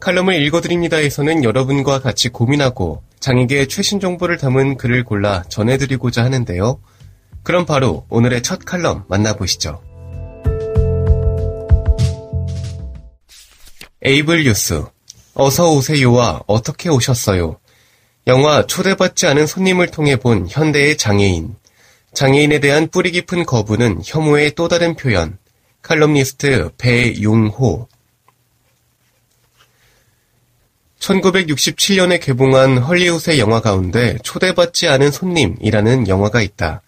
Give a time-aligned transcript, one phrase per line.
[0.00, 6.80] 칼럼을 읽어드립니다에서는 여러분과 같이 고민하고 장에게 최신 정보를 담은 글을 골라 전해드리고자 하는데요.
[7.42, 9.82] 그럼 바로 오늘의 첫 칼럼 만나보시죠.
[14.02, 14.84] 에이블 뉴스.
[15.34, 17.58] 어서 오세요와 어떻게 오셨어요?
[18.26, 21.56] 영화 초대받지 않은 손님을 통해 본 현대의 장애인.
[22.14, 25.38] 장애인에 대한 뿌리 깊은 거부는 혐오의 또 다른 표현.
[25.82, 27.88] 칼럼니스트 배용호.
[31.00, 36.82] 1967년에 개봉한 헐리우드의 영화 가운데 초대받지 않은 손님이라는 영화가 있다.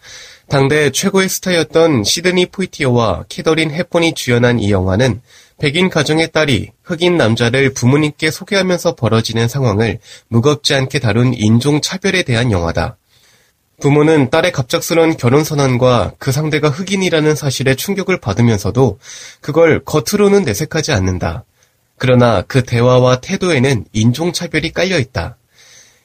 [0.49, 5.21] 당대 최고의 스타였던 시드니 포이티어와 캐더린 헵번이 주연한 이 영화는
[5.59, 12.51] 백인 가정의 딸이 흑인 남자를 부모님께 소개하면서 벌어지는 상황을 무겁지 않게 다룬 인종 차별에 대한
[12.51, 12.97] 영화다.
[13.79, 18.99] 부모는 딸의 갑작스러운 결혼 선언과 그 상대가 흑인이라는 사실에 충격을 받으면서도
[19.41, 21.45] 그걸 겉으로는 내색하지 않는다.
[21.99, 25.35] 그러나 그 대화와 태도에는 인종차별이 깔려있다.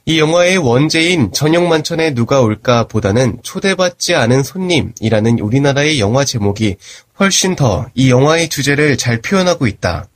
[0.06, 6.76] 이 영화의 원제인 저녁만찬에 누가 올까 보다는 초대받지 않은 손님이라는 우리나라의 영화 제목이
[7.18, 10.08] 훨씬 더 이 영화의 주제를 잘 표현하고 있다.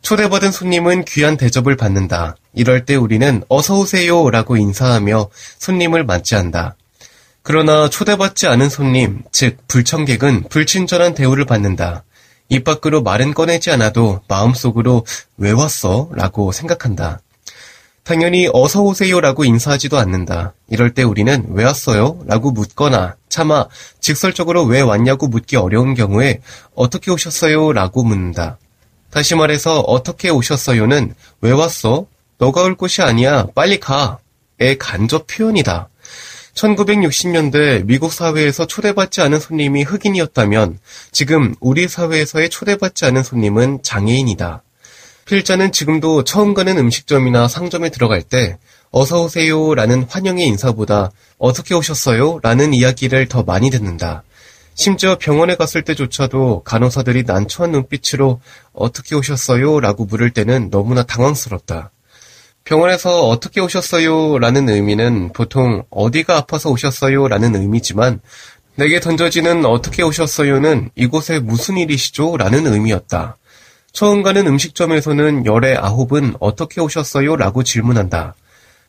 [0.00, 2.34] 초대받은 손님은 귀한 대접을 받는다.
[2.54, 6.74] 이럴 때 우리는 어서오세요 라고 인사하며 손님을 맞이한다.
[7.44, 12.02] 그러나 초대받지 않은 손님, 즉 불청객은 불친절한 대우를 받는다.
[12.52, 15.06] 입 밖으로 말은 꺼내지 않아도 마음속으로
[15.38, 16.10] 왜 왔어?
[16.12, 17.20] 라고 생각한다.
[18.04, 20.52] 당연히 어서 오세요라고 인사하지도 않는다.
[20.68, 22.18] 이럴 때 우리는 왜 왔어요?
[22.26, 23.64] 라고 묻거나 차마
[24.00, 26.42] 직설적으로 왜 왔냐고 묻기 어려운 경우에
[26.74, 27.72] 어떻게 오셨어요?
[27.72, 28.58] 라고 묻는다.
[29.10, 32.04] 다시 말해서 어떻게 오셨어요는 왜 왔어?
[32.36, 33.46] 너가 올 곳이 아니야.
[33.54, 34.18] 빨리 가.
[34.58, 35.88] 의 간접 표현이다.
[36.54, 40.78] 1960년대 미국 사회에서 초대받지 않은 손님이 흑인이었다면
[41.10, 44.62] 지금 우리 사회에서의 초대받지 않은 손님은 장애인이다.
[45.24, 48.58] 필자는 지금도 처음 가는 음식점이나 상점에 들어갈 때
[48.90, 52.40] 어서 오세요 라는 환영의 인사보다 어떻게 오셨어요?
[52.42, 54.24] 라는 이야기를 더 많이 듣는다.
[54.74, 58.40] 심지어 병원에 갔을 때조차도 간호사들이 난처한 눈빛으로
[58.72, 59.80] 어떻게 오셨어요?
[59.80, 61.91] 라고 물을 때는 너무나 당황스럽다.
[62.64, 64.38] 병원에서 어떻게 오셨어요?
[64.38, 67.28] 라는 의미는 보통 어디가 아파서 오셨어요?
[67.28, 68.20] 라는 의미지만
[68.76, 72.36] 내게 던져지는 어떻게 오셨어요는 이곳에 무슨 일이시죠?
[72.36, 73.36] 라는 의미였다.
[73.92, 77.36] 처음 가는 음식점에서는 열의 아홉은 어떻게 오셨어요?
[77.36, 78.34] 라고 질문한다.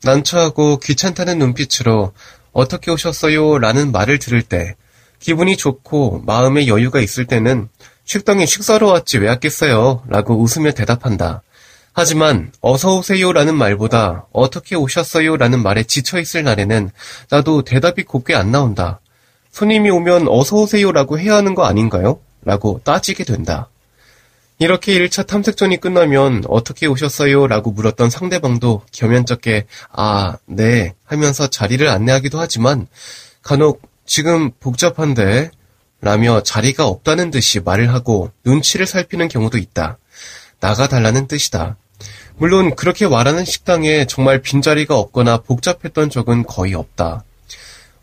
[0.03, 2.13] 난처하고 귀찮다는 눈빛으로
[2.53, 3.57] 어떻게 오셨어요?
[3.57, 4.75] 라는 말을 들을 때
[5.19, 7.67] 기분이 좋고 마음의 여유가 있을 때는
[8.05, 10.03] 식당에 식사로 왔지 왜 왔겠어요?
[10.07, 11.41] 라고 웃으며 대답한다.
[11.93, 16.89] 하지만 어서 오세요라는 말보다 어떻게 오셨어요라는 말에 지쳐 있을 날에는
[17.29, 18.99] 나도 대답이 곱게 안 나온다.
[19.51, 22.19] 손님이 오면 어서 오세요라고 해야 하는 거 아닌가요?
[22.43, 23.69] 라고 따지게 된다.
[24.57, 27.47] 이렇게 1차 탐색전이 끝나면 어떻게 오셨어요?
[27.47, 32.87] 라고 물었던 상대방도 겸연쩍게 아, 네 하면서 자리를 안내하기도 하지만
[33.43, 35.51] 간혹 지금 복잡한데
[36.01, 39.97] 라며 자리가 없다는 듯이 말을 하고 눈치를 살피는 경우도 있다.
[40.59, 41.77] 나가달라는 뜻이다.
[42.37, 47.23] 물론 그렇게 말하는 식당에 정말 빈자리가 없거나 복잡했던 적은 거의 없다.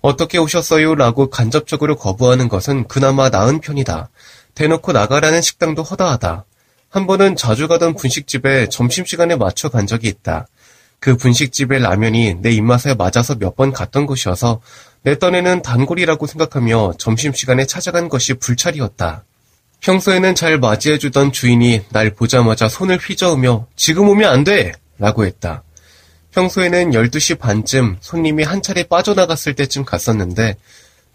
[0.00, 0.94] 어떻게 오셨어요?
[0.94, 4.08] 라고 간접적으로 거부하는 것은 그나마 나은 편이다.
[4.54, 6.44] 대놓고 나가라는 식당도 허다하다.
[6.88, 10.46] 한 번은 자주 가던 분식집에 점심시간에 맞춰 간 적이 있다.
[10.98, 14.60] 그 분식집의 라면이 내 입맛에 맞아서 몇 번 갔던 곳이어서
[15.02, 19.24] 내 딴에는 단골이라고 생각하며 점심시간에 찾아간 것이 불찰이었다.
[19.80, 24.72] 평소에는 잘 맞이해주던 주인이 날 보자마자 손을 휘저으며 지금 오면 안 돼!
[24.98, 25.62] 라고 했다.
[26.32, 30.56] 평소에는 12시 반쯤 손님이 한 차례 빠져나갔을 때쯤 갔었는데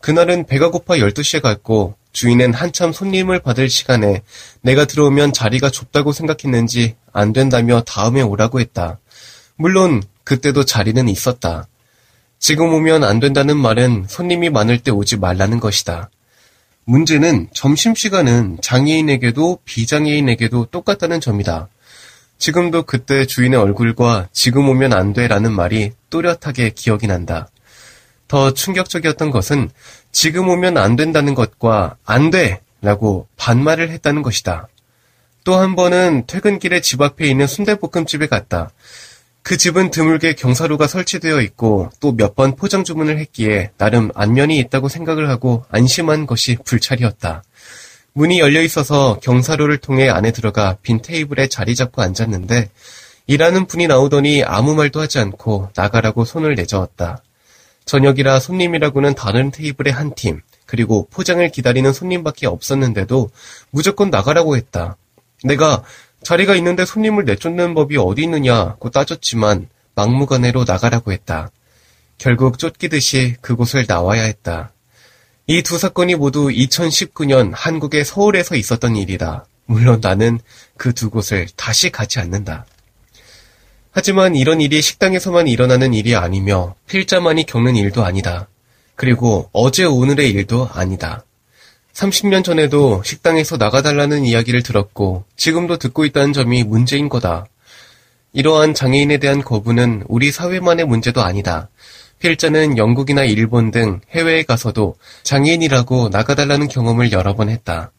[0.01, 4.23] 그날은 배가 고파 12시에 갔고 주인은 한참 손님을 받을 시간에
[4.61, 8.99] 내가 들어오면 자리가 좁다고 생각했는지 안 된다며 다음에 오라고 했다.
[9.55, 11.67] 물론 그때도 자리는 있었다.
[12.39, 16.09] 지금 오면 안 된다는 말은 손님이 많을 때 오지 말라는 것이다.
[16.85, 21.67] 문제는 점심시간은 장애인에게도 비장애인에게도 똑같다는 점이다.
[22.37, 27.47] 지금도 그때 주인의 얼굴과 지금 오면 안 돼라는 말이 또렷하게 기억이 난다.
[28.27, 29.69] 더 충격적이었던 것은
[30.11, 32.61] 지금 오면 안 된다는 것과 안 돼!
[32.81, 34.67] 라고 반말을 했다는 것이다.
[35.43, 38.69] 또 한 번은 퇴근길에 집 앞에 있는 순대볶음집에 갔다.
[39.45, 44.89] 그 집은 드물게 경사로가 설치되어 있고 또 몇 번 포장 주문을 했기에 나름 안면이 있다고
[44.89, 47.43] 생각을 하고 안심한 것이 불찰이었다.
[48.13, 52.71] 문이 열려 있어서 경사로를 통해 안에 들어가 빈 테이블에 자리 잡고 앉았는데
[53.27, 57.21] 일하는 분이 나오더니 아무 말도 하지 않고 나가라고 손을 내저었다.
[57.85, 63.29] 저녁이라 손님이라고는 다른 테이블의 한 팀, 그리고 포장을 기다리는 손님밖에 없었는데도
[63.69, 64.97] 무조건 나가라고 했다.
[65.43, 65.83] 내가
[66.23, 71.51] 자리가 있는데 손님을 내쫓는 법이 어디 있느냐고 따졌지만 막무가내로 나가라고 했다.
[72.17, 74.71] 결국 쫓기듯이 그곳을 나와야 했다.
[75.47, 79.45] 이 두 사건이 모두 2019년 한국의 서울에서 있었던 일이다.
[79.67, 80.39] 물론 나는
[80.77, 82.65] 그 두 곳을 다시 가지 않는다.
[83.91, 88.47] 하지만 이런 일이 식당에서만 일어나는 일이 아니며 필자만이 겪는 일도 아니다.
[88.95, 91.23] 그리고 어제 오늘의 일도 아니다.
[91.95, 97.47] 30년 전에도 식당에서 나가달라는 이야기를 들었고 지금도 듣고 있다는 점이 문제인 거다.
[98.33, 101.69] 이러한 장애인에 대한 거부는 우리 사회만의 문제도 아니다.
[102.19, 107.91] 필자는 영국이나 일본 등 해외에 가서도 장애인이라고 나가달라는 경험을 여러 번 했다.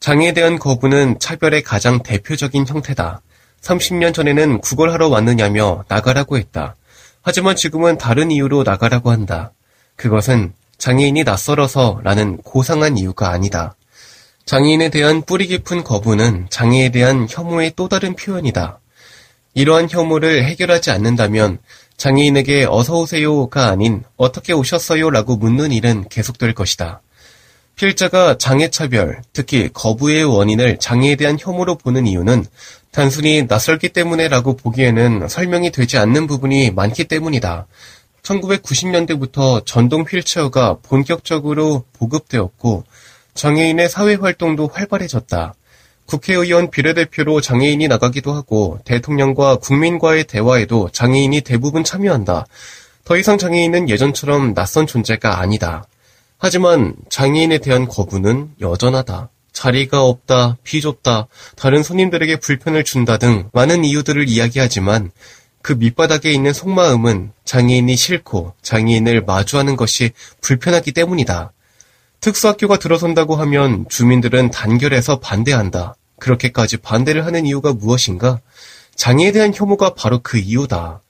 [0.00, 3.20] 장애에 대한 거부는 차별의 가장 대표적인 형태다.
[3.60, 6.76] 30년 전에는 그걸 하러 왔느냐며 나가라고 했다.
[7.20, 9.52] 하지만 지금은 다른 이유로 나가라고 한다.
[9.96, 13.74] 그것은 장애인이 낯설어서 라는 고상한 이유가 아니다.
[14.46, 18.80] 장애인에 대한 뿌리 깊은 거부는 장애에 대한 혐오의 또 다른 표현이다.
[19.54, 21.58] 이러한 혐오를 해결하지 않는다면
[21.96, 27.02] 장애인에게 어서오세요가 아닌 어떻게 오셨어요 라고 묻는 일은 계속될 것이다.
[27.74, 32.44] 필자가 장애차별, 특히 거부의 원인을 장애에 대한 혐오로 보는 이유는
[32.90, 37.66] 단순히 낯설기 때문에 라고 보기에는 설명이 되지 않는 부분이 많기 때문이다.
[38.28, 42.84] 1990년대부터 전동 휠체어가 본격적으로 보급되었고
[43.34, 45.54] 장애인의 사회활동도 활발해졌다.
[46.06, 52.46] 국회의원 비례대표로 장애인이 나가기도 하고 대통령과 국민과의 대화에도 장애인이 대부분 참여한다.
[53.04, 55.84] 더 이상 장애인은 예전처럼 낯선 존재가 아니다.
[56.38, 59.28] 하지만 장애인에 대한 거부는 여전하다.
[59.52, 61.26] 자리가 없다, 비좁다,
[61.56, 65.10] 다른 손님들에게 불편을 준다 등 많은 이유들을 이야기하지만
[65.62, 71.52] 그 밑바닥에 있는 속마음은 장애인이 싫고 장애인을 마주하는 것이 불편하기 때문이다.
[72.20, 75.94] 특수학교가 들어선다고 하면 주민들은 단결해서 반대한다.
[76.18, 78.40] 그렇게까지 반대를 하는 이유가 무엇인가?
[78.96, 81.00] 장애에 대한 혐오가 바로 그 이유다.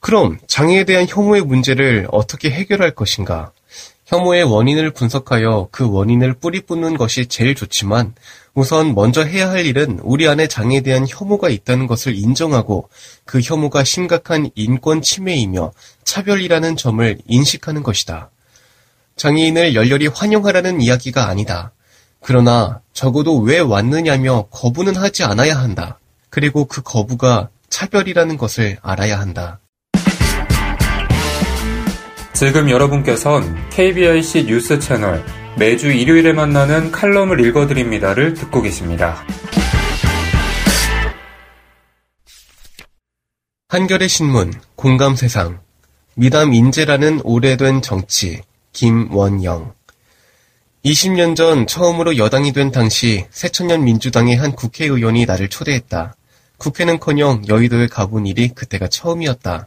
[0.00, 3.50] 그럼 장애에 대한 혐오의 문제를 어떻게 해결할 것인가?
[4.08, 8.14] 혐오의 원인을 분석하여 그 원인을 뿌리 뽑는 것이 제일 좋지만
[8.54, 12.88] 우선 먼저 해야 할 일은 우리 안에 장애에 대한 혐오가 있다는 것을 인정하고
[13.26, 15.72] 그 혐오가 심각한 인권 침해이며
[16.04, 18.30] 차별이라는 점을 인식하는 것이다.
[19.16, 21.72] 장애인을 열렬히 환영하라는 이야기가 아니다.
[22.22, 25.98] 그러나 적어도 왜 왔느냐며 거부는 하지 않아야 한다.
[26.30, 29.60] 그리고 그 거부가 차별이라는 것을 알아야 한다.
[32.38, 35.24] 지금 여러분께선 KBIC 뉴스 채널
[35.58, 39.16] 매주 일요일에 만나는 칼럼을 읽어드립니다를 듣고 계십니다.
[43.68, 45.58] 한겨레 신문, 공감 세상,
[46.14, 48.40] 미담 인재라는 오래된 정치,
[48.72, 49.74] 김원영.
[50.84, 56.14] 20년 전 처음으로 여당이 된 당시 새천년 민주당의 한 국회의원이 나를 초대했다.
[56.58, 59.66] 국회는커녕 여의도에 가본 일이 그때가 처음이었다.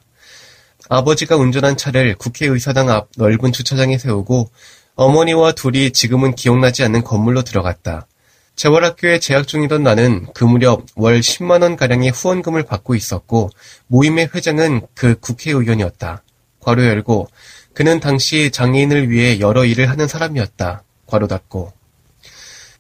[0.90, 4.50] 아버지가 운전한 차를 국회의사당 앞 넓은 주차장에 세우고
[4.96, 8.08] 어머니와 둘이 지금은 기억나지 않는 건물로 들어갔다.
[8.56, 13.50] 재활학교에 재학 중이던 나는 그 무렵 월 10만원가량의 후원금을 받고 있었고
[13.88, 16.24] 모임의 회장은 그 국회의원이었다.
[16.60, 17.28] 괄호 열고
[17.74, 20.84] 그는 당시 장애인을 위해 여러 일을 하는 사람이었다.
[21.08, 21.74] 괄호 닫고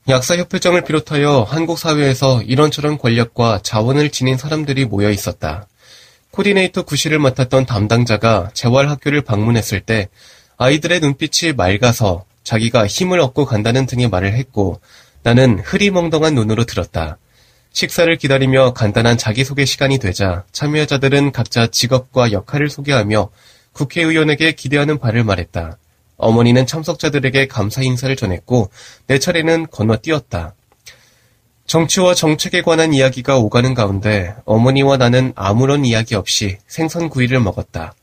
[0.09, 5.67] 약사협회장을 비롯하여 한국 사회에서 이런저런 권력과 자원을 지닌 사람들이 모여 있었다.
[6.31, 10.07] 코디네이터 구실을 맡았던 담당자가 재활학교를 방문했을 때
[10.57, 14.79] 아이들의 눈빛이 맑아서 자기가 힘을 얻고 간다는 등의 말을 했고
[15.23, 17.17] 나는 흐리멍덩한 눈으로 들었다.
[17.73, 23.29] 식사를 기다리며 간단한 자기소개 시간이 되자 참여자들은 각자 직업과 역할을 소개하며
[23.73, 25.77] 국회의원에게 기대하는 바를 말했다.
[26.17, 28.69] 어머니는 참석자들에게 감사 인사를 전했고
[29.07, 30.53] 내 차례는 건너뛰었다.
[31.71, 37.93] 정치와 정책에 관한 이야기가 오가는 가운데 어머니와 나는 아무런 이야기 없이 생선구이를 먹었다.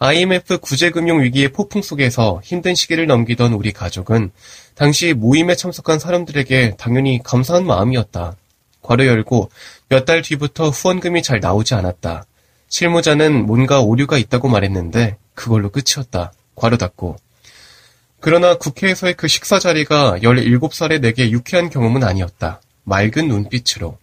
[0.00, 4.32] IMF 구제금융 위기의 폭풍 속에서 힘든 시기를 넘기던 우리 가족은
[4.74, 8.34] 당시 모임에 참석한 사람들에게 당연히 감사한 마음이었다.
[8.82, 9.48] 괄호 열고
[9.88, 12.26] 몇 달 뒤부터 후원금이 잘 나오지 않았다.
[12.68, 16.32] 실무자는 뭔가 오류가 있다고 말했는데 그걸로 끝이었다.
[16.56, 17.14] 괄호 닫고.
[18.18, 22.60] 그러나 국회에서의 그 식사 자리가 17살의 내게 유쾌한 경험은 아니었다.
[22.84, 23.98] 맑은 눈빛으로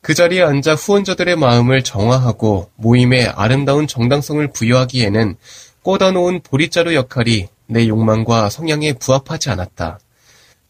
[0.00, 5.36] 그 자리에 앉아 후원자들의 마음을 정화하고 모임의 아름다운 정당성을 부여하기에는
[5.82, 9.98] 꽂아놓은 보리자루 역할이 내 욕망과 성향에 부합하지 않았다.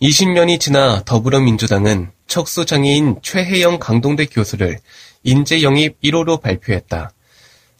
[0.02, 4.78] 20년이 지나 더불어민주당은 척수장애인 최혜영 강동대 교수를
[5.22, 7.12] 인재 영입 1호로 발표했다.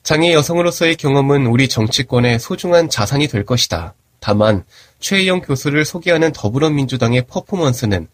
[0.03, 3.95] 장애 여성으로서의 경험은 우리 정치권의 소중한 자산이 될 것이다.
[4.19, 4.65] 다만
[4.99, 8.09] 최혜영 교수를 소개하는 더불어민주당의 퍼포먼스는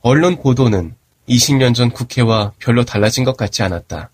[0.00, 0.94] 언론 보도는
[1.28, 4.10] 20년 전 국회와 별로 달라진 것 같지 않았다.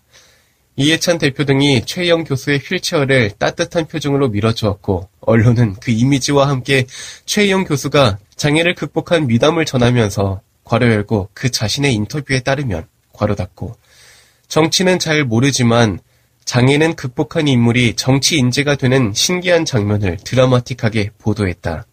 [0.77, 6.85] 이해찬 대표 등이 최영 교수의 휠체어를 따뜻한 표정으로 밀어주었고 언론은 그 이미지와 함께
[7.25, 13.75] 최영 교수가 장애를 극복한 미담을 전하면서 괄호 열고 그 자신의 인터뷰에 따르면 괄호 닫고
[14.49, 15.99] 정치는 잘 모르지만
[16.43, 21.85] 장애는 극복한 인물이 정치 인재가 되는 신기한 장면을 드라마틱하게 보도했다.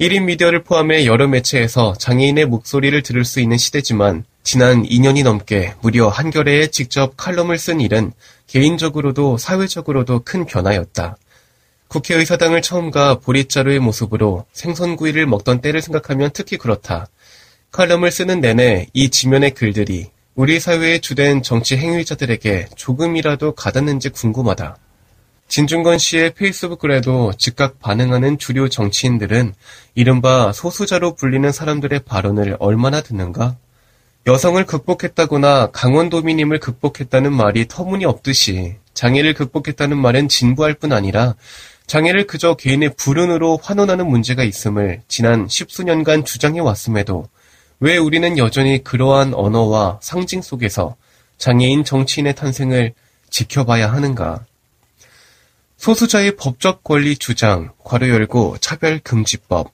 [0.00, 6.08] 1인 미디어를 포함해 여러 매체에서 장애인의 목소리를 들을 수 있는 시대지만 지난 2년이 넘게 무려
[6.08, 8.12] 한겨레에 직접 칼럼을 쓴 일은
[8.48, 11.16] 개인적으로도 사회적으로도 큰 변화였다.
[11.86, 17.06] 국회의 사당을 처음 가 보릿자루의 모습으로 생선구이를 먹던 때를 생각하면 특히 그렇다.
[17.70, 24.76] 칼럼을 쓰는 내내 이 지면의 글들이 우리 사회의 주된 정치 행위자들에게 조금이라도 가닿는지 궁금하다.
[25.48, 29.54] 진중건 씨의 페이스북 글에도 즉각 반응하는 주류 정치인들은
[29.94, 33.56] 이른바 소수자로 불리는 사람들의 발언을 얼마나 듣는가?
[34.24, 41.34] 여성을 극복했다거나 강원도민임을 극복했다는 말이 터무니없듯이 장애를 극복했다는 말은 진부할 뿐 아니라
[41.88, 47.28] 장애를 그저 개인의 불운으로 환원하는 문제가 있음을 지난 십수년간 주장해 왔음에도
[47.80, 50.94] 왜 우리는 여전히 그러한 언어와 상징 속에서
[51.38, 52.94] 장애인 정치인의 탄생을
[53.28, 54.44] 지켜봐야 하는가?
[55.78, 59.72] 소수자의 법적 권리 주장, 괄호 열고 차별금지법,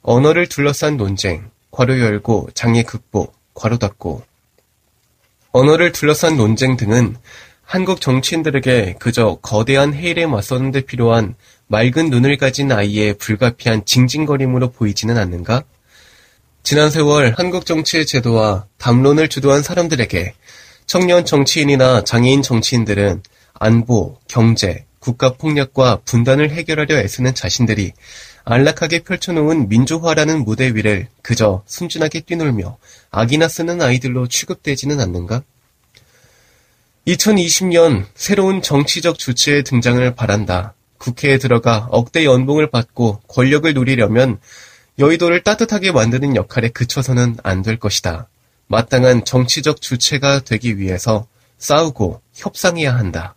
[0.00, 4.22] 언어를 둘러싼 논쟁, 괄호 열고 장애 극복, 괄호 닫고.
[5.52, 7.16] 언어를 둘러싼 논쟁 등은
[7.62, 11.34] 한국 정치인들에게 그저 거대한 해일에 맞서는 데 필요한
[11.66, 15.62] 맑은 눈을 가진 아이의 불가피한 징징거림으로 보이지는 않는가?
[16.62, 20.34] 지난 세월 한국 정치의 제도와 담론을 주도한 사람들에게
[20.86, 23.22] 청년 정치인이나 장애인 정치인들은
[23.54, 27.92] 안보, 경제, 국가 폭력과 분단을 해결하려 애쓰는 자신들이
[28.50, 32.78] 안락하게 펼쳐놓은 민주화라는 무대 위를 그저 순진하게 뛰놀며
[33.12, 35.42] 악이나 쓰는 아이들로 취급되지는 않는가?
[37.06, 40.74] 2020년 새로운 정치적 주체의 등장을 바란다.
[40.98, 44.38] 국회에 들어가 억대 연봉을 받고 권력을 누리려면
[44.98, 48.28] 여의도를 따뜻하게 만드는 역할에 그쳐서는 안 될 것이다.
[48.66, 51.26] 마땅한 정치적 주체가 되기 위해서
[51.58, 53.36] 싸우고 협상해야 한다.